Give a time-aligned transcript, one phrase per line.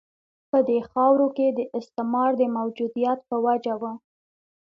[0.49, 3.93] په دې خاورو کې د استعمار د موجودیت په وجه وه.